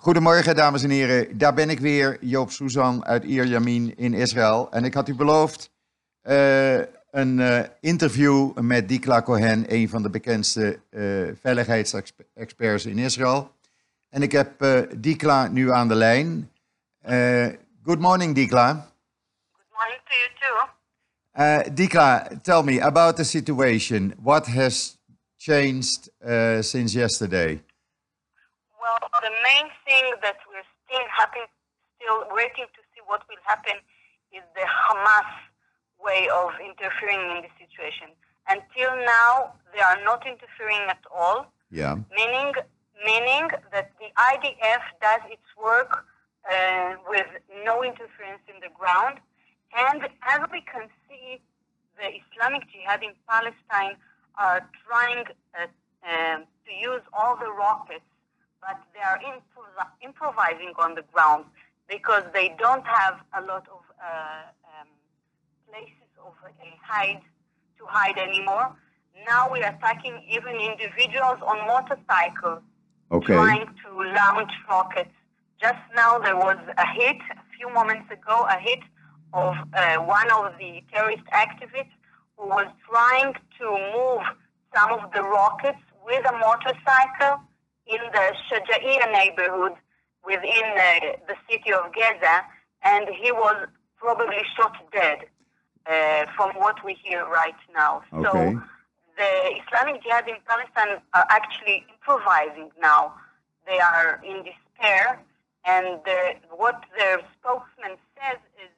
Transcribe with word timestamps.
Goedemorgen, 0.00 0.56
dames 0.56 0.82
en 0.82 0.90
heren. 0.90 1.38
Daar 1.38 1.54
ben 1.54 1.70
ik 1.70 1.80
weer, 1.80 2.18
Joop 2.20 2.50
Suzan 2.50 3.04
uit 3.04 3.24
Ierjamin 3.24 3.96
in 3.96 4.14
Israël. 4.14 4.70
En 4.70 4.84
ik 4.84 4.94
had 4.94 5.08
u 5.08 5.14
beloofd 5.14 5.70
uh, 6.22 6.78
een 7.10 7.38
uh, 7.38 7.60
interview 7.80 8.58
met 8.58 8.88
Dikla 8.88 9.22
Cohen, 9.22 9.74
een 9.74 9.88
van 9.88 10.02
de 10.02 10.10
bekendste 10.10 10.80
uh, 10.90 11.34
veiligheidsexperts 11.40 12.86
in 12.86 12.98
Israël. 12.98 13.52
En 14.10 14.22
ik 14.22 14.32
heb 14.32 14.64
Dikla 14.96 15.48
nu 15.48 15.72
aan 15.72 15.88
de 15.88 15.94
lijn. 15.94 16.50
good 17.82 17.98
morning, 17.98 18.34
Dikla. 18.34 18.88
Good 19.52 19.66
morning 19.70 20.00
to 20.04 20.14
you 20.14 20.28
too. 21.64 21.74
Dikla, 21.74 22.26
tell 22.42 22.62
me 22.62 22.82
about 22.82 23.16
the 23.16 23.24
situation. 23.24 24.14
What 24.22 24.46
has 24.46 24.98
changed 25.36 26.10
since 26.60 26.98
yesterday? 26.98 27.62
Well, 28.80 28.98
the 29.22 29.34
main 29.42 29.66
thing 29.84 30.14
that 30.22 30.38
we're 30.46 30.66
still 30.86 31.06
happy, 31.10 31.42
still 31.98 32.30
waiting 32.30 32.66
to 32.70 32.80
see 32.94 33.02
what 33.06 33.22
will 33.28 33.42
happen 33.44 33.82
is 34.32 34.42
the 34.54 34.66
Hamas 34.66 35.30
way 35.98 36.28
of 36.30 36.54
interfering 36.62 37.20
in 37.36 37.42
the 37.42 37.52
situation. 37.58 38.14
Until 38.48 38.96
now, 39.04 39.52
they 39.74 39.80
are 39.82 39.98
not 40.04 40.24
interfering 40.26 40.88
at 40.88 41.02
all. 41.14 41.52
Yeah. 41.70 41.96
Meaning, 42.14 42.54
meaning 43.04 43.48
that 43.72 43.92
the 44.00 44.08
IDF 44.16 44.82
does 45.02 45.20
its 45.28 45.48
work 45.60 46.06
uh, 46.50 46.94
with 47.08 47.26
no 47.64 47.82
interference 47.84 48.40
in 48.48 48.60
the 48.60 48.72
ground. 48.72 49.18
And 49.76 50.02
as 50.22 50.40
we 50.50 50.62
can 50.62 50.88
see, 51.08 51.40
the 51.98 52.08
Islamic 52.22 52.62
Jihad 52.72 53.02
in 53.02 53.12
Palestine 53.28 53.96
are 54.38 54.68
trying 54.86 55.24
uh, 55.58 55.66
uh, 56.06 56.38
to 56.38 56.72
use 56.80 57.02
all 57.12 57.36
the 57.36 57.50
rockets, 57.50 58.06
but 58.60 58.78
they 58.94 59.00
are 59.00 59.18
improv- 59.18 59.92
improvising 60.02 60.72
on 60.78 60.94
the 60.94 61.02
ground 61.12 61.44
because 61.88 62.22
they 62.34 62.54
don't 62.58 62.86
have 62.86 63.20
a 63.38 63.42
lot 63.42 63.66
of 63.72 63.82
uh, 64.02 64.50
um, 64.68 64.88
places 65.68 66.10
of 66.24 66.34
hide 66.82 67.20
to 67.78 67.84
hide 67.86 68.18
anymore. 68.18 68.74
Now 69.26 69.50
we 69.52 69.62
are 69.62 69.74
attacking 69.74 70.22
even 70.30 70.56
individuals 70.56 71.38
on 71.42 71.66
motorcycles, 71.66 72.62
okay. 73.10 73.34
trying 73.34 73.66
to 73.84 73.90
launch 74.14 74.52
rockets. 74.68 75.10
Just 75.60 75.82
now 75.94 76.18
there 76.18 76.36
was 76.36 76.58
a 76.76 76.86
hit, 76.94 77.16
a 77.32 77.42
few 77.56 77.72
moments 77.72 78.10
ago, 78.12 78.46
a 78.48 78.58
hit 78.58 78.80
of 79.32 79.54
uh, 79.74 79.96
one 79.96 80.30
of 80.30 80.52
the 80.58 80.82
terrorist 80.92 81.24
activists 81.32 81.96
who 82.36 82.46
was 82.46 82.68
trying 82.88 83.34
to 83.58 83.66
move 83.94 84.22
some 84.74 84.92
of 84.92 85.10
the 85.12 85.22
rockets 85.22 85.78
with 86.04 86.24
a 86.26 86.32
motorcycle 86.38 87.42
in 87.88 88.02
the 88.12 88.34
Shaja'iyah 88.50 89.12
neighborhood 89.12 89.72
within 90.24 90.66
uh, 90.76 91.16
the 91.26 91.36
city 91.48 91.72
of 91.72 91.92
Gaza, 91.94 92.44
and 92.84 93.08
he 93.08 93.32
was 93.32 93.66
probably 93.96 94.42
shot 94.56 94.76
dead, 94.92 95.24
uh, 95.86 96.26
from 96.36 96.50
what 96.56 96.84
we 96.84 96.94
hear 97.02 97.24
right 97.26 97.60
now. 97.74 98.02
Okay. 98.12 98.22
So 98.24 98.62
the 99.16 99.30
Islamic 99.60 100.02
Jihad 100.02 100.28
in 100.28 100.36
Palestine 100.46 101.00
are 101.14 101.26
actually 101.30 101.86
improvising 101.90 102.70
now. 102.80 103.14
They 103.66 103.80
are 103.80 104.20
in 104.24 104.44
despair, 104.44 105.20
and 105.64 106.00
the, 106.04 106.34
what 106.50 106.84
their 106.96 107.20
spokesman 107.38 107.96
says 108.16 108.38
is 108.62 108.70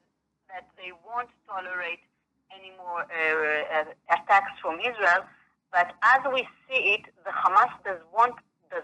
that 0.49 0.67
they 0.77 0.91
won't 1.05 1.29
tolerate 1.47 1.99
any 2.51 2.71
more 2.77 3.03
uh, 3.03 3.79
uh, 3.79 4.15
attacks 4.15 4.59
from 4.61 4.79
Israel. 4.79 5.23
But 5.71 5.93
as 6.03 6.19
we 6.33 6.47
see 6.67 6.95
it, 6.95 7.01
the 7.23 7.31
Hamas 7.31 7.71
does 7.85 7.99
want 8.13 8.35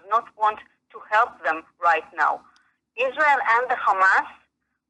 not 0.10 0.26
want 0.38 0.60
to 0.92 0.98
help 1.10 1.32
them 1.44 1.64
right 1.84 2.08
now. 2.16 2.42
Israel 2.98 3.40
and 3.56 3.70
the 3.70 3.76
Hamas, 3.76 4.28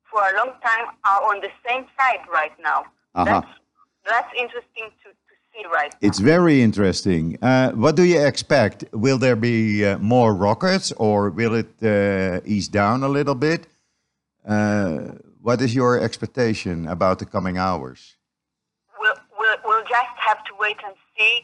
for 0.09 0.21
a 0.21 0.33
long 0.37 0.53
time, 0.63 0.85
are 1.03 1.21
on 1.29 1.41
the 1.41 1.51
same 1.67 1.85
side 1.97 2.23
right 2.31 2.55
now. 2.59 2.85
Uh-huh. 3.15 3.25
That's 3.25 3.47
that's 4.05 4.31
interesting 4.39 4.87
to, 5.03 5.09
to 5.09 5.33
see 5.51 5.63
right 5.65 5.91
now. 5.91 6.07
It's 6.07 6.19
very 6.19 6.61
interesting. 6.61 7.37
Uh, 7.41 7.71
what 7.71 7.95
do 7.95 8.03
you 8.03 8.25
expect? 8.25 8.85
Will 8.93 9.17
there 9.17 9.35
be 9.35 9.85
uh, 9.85 9.97
more 9.97 10.33
rockets 10.33 10.93
or 10.93 11.29
will 11.29 11.55
it 11.55 11.73
uh, 11.83 12.39
ease 12.45 12.69
down 12.69 13.03
a 13.03 13.09
little 13.09 13.35
bit? 13.35 13.67
Uh, 14.47 14.99
what 15.41 15.61
is 15.61 15.75
your 15.75 15.99
expectation 15.99 16.87
about 16.87 17.19
the 17.19 17.25
coming 17.25 17.57
hours? 17.57 18.15
We'll, 18.99 19.15
we'll, 19.37 19.57
we'll 19.65 19.83
just 19.83 20.15
have 20.27 20.41
to 20.45 20.53
wait 20.57 20.77
and 20.85 20.95
see. 21.17 21.41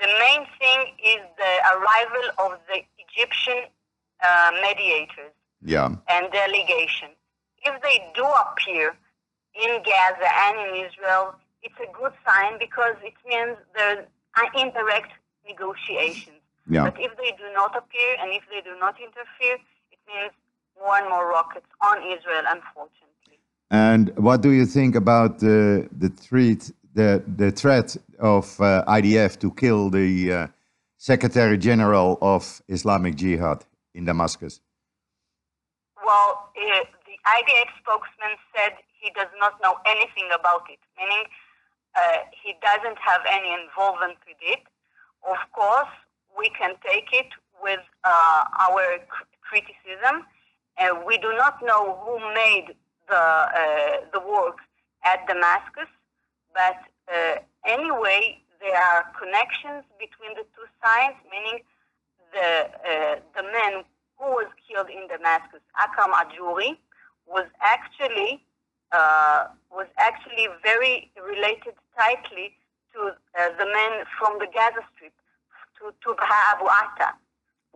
The 0.00 0.06
main 0.06 0.46
thing 0.60 0.80
is 1.04 1.20
the 1.36 1.54
arrival 1.74 2.24
of 2.38 2.58
the 2.68 2.80
Egyptian 3.10 3.64
uh, 4.28 4.50
mediators 4.62 5.32
Yeah. 5.62 5.88
and 6.08 6.30
delegation. 6.32 7.10
If 7.64 7.82
they 7.82 7.96
do 8.14 8.24
appear 8.44 8.96
in 9.54 9.82
Gaza 9.82 10.28
and 10.46 10.56
in 10.68 10.86
Israel, 10.86 11.34
it's 11.62 11.74
a 11.80 11.90
good 11.92 12.12
sign 12.26 12.58
because 12.58 12.94
it 13.02 13.14
means 13.28 13.56
there's 13.74 14.06
indirect 14.54 15.10
negotiations. 15.46 16.36
Yeah. 16.70 16.84
But 16.84 17.00
if 17.00 17.16
they 17.16 17.32
do 17.32 17.52
not 17.54 17.76
appear 17.76 18.16
and 18.20 18.32
if 18.32 18.42
they 18.50 18.60
do 18.60 18.78
not 18.78 18.94
interfere, 19.00 19.56
it 19.90 19.98
means 20.06 20.32
more 20.80 20.96
and 20.98 21.08
more 21.08 21.26
rockets 21.28 21.66
on 21.82 21.98
Israel, 21.98 22.44
unfortunately. 22.46 23.38
And 23.70 24.16
what 24.16 24.40
do 24.42 24.50
you 24.50 24.66
think 24.66 24.94
about 24.94 25.38
the 25.40 25.88
the 25.92 26.08
threat 26.08 26.70
the 26.94 27.22
the 27.36 27.50
threat 27.50 27.96
of 28.18 28.60
uh, 28.60 28.84
IDF 28.86 29.38
to 29.40 29.50
kill 29.52 29.90
the 29.90 30.32
uh, 30.32 30.46
Secretary 30.98 31.56
General 31.56 32.18
of 32.20 32.60
Islamic 32.68 33.14
Jihad 33.14 33.64
in 33.94 34.04
Damascus? 34.04 34.60
Well, 36.04 36.50
uh, 36.56 36.84
the 37.06 37.16
IDF 37.38 37.70
spokesman 37.78 38.34
said 38.54 38.72
he 39.00 39.10
does 39.14 39.30
not 39.38 39.54
know 39.62 39.76
anything 39.86 40.28
about 40.34 40.62
it, 40.68 40.80
meaning 40.98 41.24
uh, 41.94 42.18
he 42.42 42.54
doesn't 42.60 42.98
have 42.98 43.20
any 43.30 43.54
involvement 43.54 44.18
with 44.26 44.36
it. 44.42 44.62
Of 45.22 45.38
course, 45.52 45.94
we 46.36 46.50
can 46.50 46.74
take 46.84 47.08
it 47.12 47.30
with 47.62 47.80
uh, 48.02 48.44
our 48.58 48.98
cr- 49.08 49.24
criticism. 49.40 50.26
Uh, 50.78 51.00
we 51.06 51.16
do 51.18 51.32
not 51.36 51.62
know 51.62 51.98
who 52.04 52.18
made 52.34 52.74
the 53.08 53.16
uh, 53.16 53.96
the 54.12 54.20
work 54.20 54.58
at 55.04 55.26
Damascus, 55.28 55.90
but 56.52 56.78
uh, 57.12 57.36
anyway, 57.64 58.42
there 58.60 58.76
are 58.76 59.06
connections 59.18 59.84
between 59.98 60.34
the 60.34 60.44
two 60.54 60.66
sides, 60.82 61.16
meaning 61.30 61.62
the 62.32 62.68
uh, 62.82 63.14
the 63.34 63.42
man 63.42 63.84
who 64.18 64.26
was 64.34 64.50
killed 64.66 64.90
in 64.90 65.06
Damascus, 65.08 65.62
Akram 65.78 66.12
Ajuri, 66.12 66.76
was 67.26 67.46
actually 67.60 68.42
uh, 68.92 69.46
was 69.70 69.86
actually 69.98 70.48
very 70.62 71.10
related 71.16 71.74
tightly 71.96 72.56
to 72.94 73.12
uh, 73.38 73.50
the 73.58 73.66
men 73.66 74.04
from 74.18 74.38
the 74.38 74.48
Gaza 74.52 74.82
Strip, 74.94 75.12
to, 75.78 75.92
to 76.02 76.14
Baha 76.16 76.56
Abu 76.56 76.66
Atta, 76.66 77.14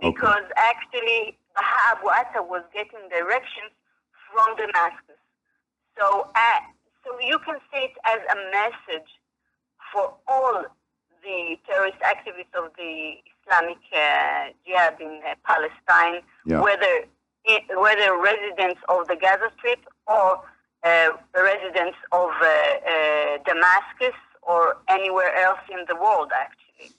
because 0.00 0.47
actually 0.56 1.37
Baha 1.54 1.97
Abu 1.97 2.09
Atta 2.09 2.43
was 2.43 2.62
getting 2.75 3.09
directions 3.09 3.70
from 4.32 4.56
Damascus. 4.56 5.20
So, 5.99 6.28
uh, 6.34 6.60
so 7.04 7.12
you 7.20 7.38
can 7.44 7.60
see 7.70 7.93
it 7.93 7.97
as 8.04 8.20
a 8.32 8.37
message 8.50 9.10
for 9.93 10.15
all 10.27 10.65
the 11.23 11.57
terrorist 11.67 11.99
activists 12.01 12.55
of 12.61 12.73
the 12.77 13.15
Islamic 13.47 13.79
uh, 13.95 14.53
Jihad 14.67 15.01
in 15.01 15.21
uh, 15.29 15.35
Palestine, 15.45 16.23
Yeah. 16.47 16.61
whether 16.61 17.05
it, 17.45 17.63
whether 17.79 18.17
residents 18.17 18.81
of 18.89 19.07
the 19.09 19.17
Gaza 19.17 19.51
Strip 19.59 19.81
or 20.07 20.41
uh, 20.85 21.09
residents 21.35 21.99
of 22.13 22.31
uh, 22.41 22.47
uh, 22.47 23.39
Damascus 23.45 24.19
or 24.43 24.77
anywhere 24.89 25.33
else 25.37 25.61
in 25.71 25.85
the 25.89 25.97
world, 25.97 26.31
actually. 26.35 26.91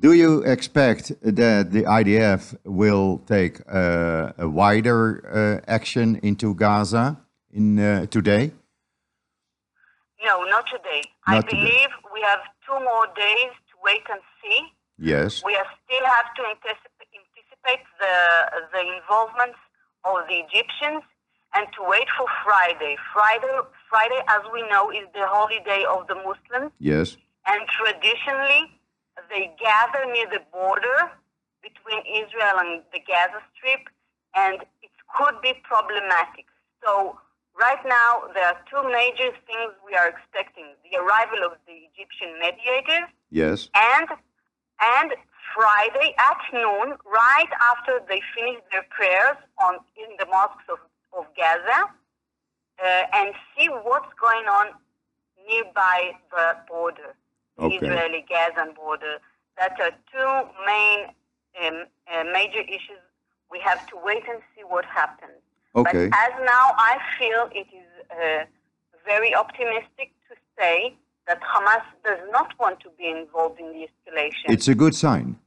Do 0.00 0.12
you 0.12 0.42
expect 0.42 1.12
that 1.22 1.72
the 1.72 1.82
IDF 1.82 2.56
will 2.64 3.18
take 3.26 3.60
uh, 3.68 4.32
a 4.38 4.48
wider 4.48 5.00
uh, 5.66 5.70
action 5.70 6.20
into 6.22 6.54
Gaza 6.54 7.18
in 7.52 7.78
uh, 7.80 8.06
today? 8.06 8.52
No, 10.24 10.42
not 10.44 10.64
today. 10.70 11.02
I 11.26 11.36
Not 11.36 11.48
today. 11.48 11.86
We 12.18 12.26
have 12.26 12.40
two 12.66 12.78
more 12.82 13.06
days 13.14 13.54
to 13.70 13.74
wait 13.82 14.02
and 14.10 14.20
see. 14.42 14.60
Yes. 14.98 15.42
We 15.44 15.54
are 15.54 15.66
still 15.86 16.04
have 16.04 16.34
to 16.34 16.42
anticipate, 16.50 17.10
anticipate 17.14 17.86
the 18.02 18.14
the 18.74 18.82
involvement 18.98 19.54
of 20.04 20.26
the 20.26 20.42
Egyptians 20.42 21.02
and 21.54 21.66
to 21.78 21.80
wait 21.86 22.08
for 22.18 22.26
Friday. 22.44 22.96
Friday, 23.14 23.54
Friday, 23.88 24.20
as 24.28 24.42
we 24.52 24.62
know, 24.68 24.90
is 24.90 25.06
the 25.14 25.26
holiday 25.26 25.84
of 25.88 26.06
the 26.08 26.16
Muslims, 26.16 26.72
Yes. 26.78 27.16
and 27.46 27.60
traditionally 27.70 28.74
they 29.30 29.50
gather 29.58 30.04
near 30.12 30.26
the 30.30 30.42
border 30.52 31.10
between 31.62 32.02
Israel 32.06 32.58
and 32.58 32.82
the 32.92 33.00
Gaza 33.06 33.40
Strip, 33.54 33.86
and 34.34 34.62
it 34.82 34.90
could 35.16 35.40
be 35.42 35.54
problematic. 35.62 36.46
So 36.84 37.18
right 37.58 37.82
now 37.86 38.22
there 38.34 38.46
are 38.46 38.58
two 38.70 38.82
major 38.90 39.30
things 39.46 39.72
we 39.86 39.94
are 39.94 40.08
expecting: 40.08 40.66
the 40.90 40.98
arrival 40.98 41.40
of 41.46 41.52
the 41.66 41.76
Egyptian 41.92 42.38
mediators 42.40 43.08
Yes. 43.30 43.68
and 43.74 44.08
And 44.80 45.10
Friday 45.56 46.14
at 46.18 46.38
noon, 46.52 46.94
right 47.04 47.50
after 47.70 48.00
they 48.08 48.20
finish 48.36 48.60
their 48.70 48.86
prayers 48.96 49.36
on 49.58 49.74
in 49.96 50.10
the 50.18 50.26
mosques 50.26 50.68
of, 50.70 50.78
of 51.18 51.24
Gaza, 51.36 51.80
uh, 52.84 53.02
and 53.18 53.34
see 53.56 53.66
what's 53.66 54.12
going 54.20 54.46
on 54.46 54.66
nearby 55.48 56.12
the 56.30 56.56
border, 56.68 57.14
the 57.56 57.64
Okay. 57.64 57.76
Israeli-Gazan 57.78 58.74
border. 58.74 59.18
That 59.58 59.74
are 59.80 59.90
two 60.12 60.32
main 60.64 60.98
um, 61.62 61.86
uh, 62.12 62.24
major 62.32 62.60
issues. 62.60 63.02
We 63.50 63.58
have 63.64 63.84
to 63.88 63.96
wait 64.04 64.22
and 64.28 64.40
see 64.54 64.62
what 64.62 64.84
happens. 64.84 65.42
Okay. 65.74 66.08
But 66.08 66.18
as 66.18 66.32
now, 66.44 66.74
I 66.76 66.98
feel 67.18 67.48
it 67.52 67.68
is 67.74 67.90
uh, 68.10 68.44
very 69.06 69.34
optimistic 69.34 70.12
to 70.28 70.36
say 70.58 70.96
that 71.26 71.40
Hamas 71.42 71.82
does 72.04 72.20
not 72.30 72.58
want 72.58 72.80
to 72.80 72.88
be 72.98 73.08
involved 73.08 73.60
in 73.60 73.66
the 73.72 73.86
escalation. 73.88 74.46
It's 74.48 74.68
a 74.68 74.74
good 74.74 74.94
sign. 74.94 75.38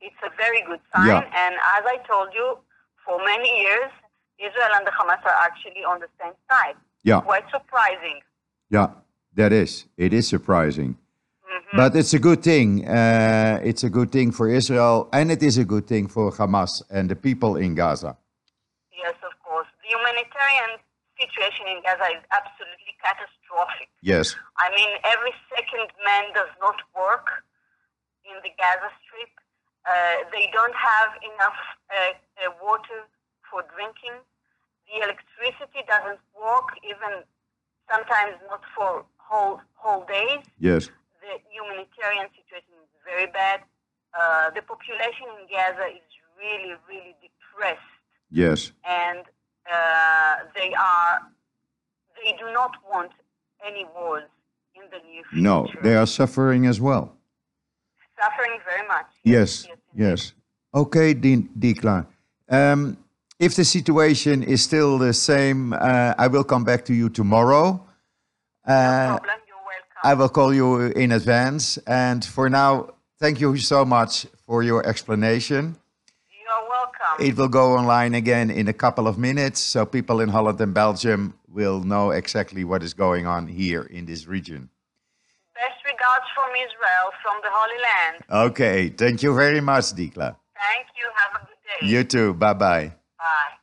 It's 0.00 0.22
a 0.24 0.30
very 0.36 0.62
good 0.68 0.80
sign. 0.94 1.08
Yeah. 1.08 1.44
And 1.44 1.54
as 1.54 1.84
I 1.84 1.98
told 2.06 2.28
you, 2.32 2.58
for 3.04 3.18
many 3.24 3.50
years, 3.62 3.90
Israel 4.38 4.72
and 4.74 4.86
the 4.86 4.92
Hamas 4.92 5.22
are 5.24 5.38
actually 5.42 5.84
on 5.84 6.00
the 6.00 6.08
same 6.20 6.34
side. 6.50 6.76
Yeah. 7.02 7.20
Quite 7.20 7.44
surprising. 7.50 8.20
Yeah, 8.70 8.88
that 9.34 9.52
is. 9.52 9.86
It 9.96 10.12
is 10.12 10.26
surprising. 10.28 10.90
Mm-hmm. 10.94 11.76
But 11.76 11.96
it's 11.96 12.14
a 12.14 12.18
good 12.18 12.42
thing. 12.42 12.86
Uh, 12.86 13.60
it's 13.62 13.84
a 13.84 13.90
good 13.90 14.10
thing 14.10 14.32
for 14.32 14.48
Israel, 14.48 15.08
and 15.12 15.30
it 15.30 15.42
is 15.42 15.56
a 15.58 15.64
good 15.64 15.86
thing 15.86 16.08
for 16.08 16.32
Hamas 16.32 16.82
and 16.90 17.08
the 17.08 17.16
people 17.16 17.56
in 17.56 17.74
Gaza. 17.74 18.16
Yes, 18.92 19.14
of 19.22 19.34
course. 19.44 19.68
The 19.84 19.85
humanitarian 19.96 20.76
situation 21.16 21.64
in 21.72 21.80
Gaza 21.80 22.12
is 22.12 22.24
absolutely 22.28 22.92
catastrophic. 23.00 23.88
Yes. 24.04 24.36
I 24.60 24.68
mean, 24.76 25.00
every 25.08 25.32
second 25.48 25.88
man 26.04 26.32
does 26.36 26.52
not 26.60 26.76
work 26.92 27.42
in 28.28 28.36
the 28.44 28.52
Gaza 28.60 28.92
Strip. 29.00 29.32
Uh, 29.88 30.28
they 30.34 30.50
don't 30.52 30.74
have 30.76 31.16
enough 31.24 31.56
uh, 31.88 32.12
uh, 32.44 32.52
water 32.60 33.08
for 33.48 33.64
drinking. 33.72 34.20
The 34.90 35.02
electricity 35.08 35.82
doesn't 35.88 36.20
work, 36.36 36.76
even 36.84 37.24
sometimes 37.90 38.36
not 38.50 38.62
for 38.76 39.06
whole 39.16 39.60
whole 39.74 40.04
days. 40.06 40.44
Yes. 40.58 40.90
The 41.22 41.38
humanitarian 41.50 42.28
situation 42.36 42.76
is 42.82 42.90
very 43.06 43.26
bad. 43.30 43.62
Uh, 44.12 44.50
the 44.50 44.62
population 44.62 45.26
in 45.38 45.46
Gaza 45.50 45.86
is 45.90 46.06
really, 46.38 46.74
really 46.90 47.14
depressed 47.22 47.94
Yes. 48.30 48.72
and 48.84 49.22
uh, 49.72 50.36
they 50.54 50.72
are 50.74 51.20
they 52.22 52.32
do 52.38 52.52
not 52.52 52.72
want 52.90 53.12
any 53.66 53.84
wars 53.94 54.24
in 54.74 54.82
the 54.90 54.98
near 55.08 55.22
future. 55.30 55.42
No, 55.42 55.66
they 55.82 55.96
are 55.96 56.06
suffering 56.06 56.66
as 56.66 56.80
well. 56.80 57.12
suffering 58.20 58.58
very 58.64 58.86
much. 58.88 59.06
Yes. 59.24 59.64
indeed. 59.64 59.78
Yes. 59.94 60.32
Okay, 60.74 61.14
Di- 61.14 61.48
Dikla. 61.58 62.06
Um, 62.48 62.96
if 63.38 63.54
the 63.54 63.64
situation 63.64 64.42
is 64.42 64.62
still 64.62 64.98
the 64.98 65.12
same, 65.12 65.72
uh, 65.74 66.14
I 66.18 66.26
will 66.28 66.44
come 66.44 66.64
back 66.64 66.84
to 66.86 66.94
you 66.94 67.08
tomorrow. 67.10 67.64
No 68.66 68.74
Uh, 68.74 69.16
problem. 69.18 69.38
You're 69.46 69.56
welcome. 69.56 70.02
I 70.10 70.14
will 70.14 70.28
call 70.28 70.54
you 70.54 70.80
in 71.02 71.12
advance. 71.12 71.78
And 71.86 72.24
for 72.24 72.48
now, 72.48 72.88
thank 73.20 73.40
you 73.40 73.56
so 73.58 73.84
much 73.84 74.26
for 74.46 74.62
your 74.62 74.86
explanation. 74.86 75.76
It 77.18 77.36
will 77.36 77.48
go 77.48 77.76
online 77.76 78.14
again 78.14 78.50
in 78.50 78.68
a 78.68 78.72
couple 78.72 79.08
of 79.08 79.18
minutes, 79.18 79.60
so 79.60 79.86
people 79.86 80.20
in 80.20 80.28
Holland 80.28 80.60
and 80.60 80.74
Belgium 80.74 81.34
will 81.48 81.80
know 81.82 82.10
exactly 82.10 82.64
what 82.64 82.82
is 82.82 82.94
going 82.94 83.26
on 83.26 83.46
here 83.46 83.82
in 83.82 84.04
this 84.06 84.26
region. 84.26 84.68
Best 85.54 85.80
regards 85.84 86.26
from 86.34 86.50
Israel, 86.54 87.06
from 87.22 87.40
the 87.42 87.48
Holy 87.50 87.80
Land. 87.82 88.50
Okay, 88.52 88.88
thank 88.90 89.22
you 89.22 89.34
very 89.34 89.60
much, 89.60 89.84
Dikla. 89.94 90.36
Thank 90.54 90.86
you. 90.96 91.06
Have 91.16 91.42
a 91.42 91.46
good 91.46 91.56
day. 91.80 91.86
You 91.86 92.04
too. 92.04 92.34
Bye 92.34 92.52
bye 92.52 92.92
bye. 93.18 93.55